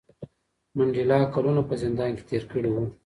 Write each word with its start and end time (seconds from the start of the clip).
منډېلا 0.77 1.19
کلونه 1.33 1.61
په 1.69 1.73
زندان 1.83 2.09
کې 2.15 2.23
تېر 2.29 2.43
کړي 2.51 2.69
وو. 2.71 2.83